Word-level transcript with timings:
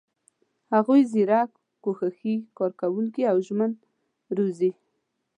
هغوی 0.73 1.01
زیرک، 1.11 1.51
کوښښي، 1.83 2.35
کارکوونکي 2.57 3.23
او 3.31 3.37
ژمن 3.47 3.71
روزي. 4.37 4.71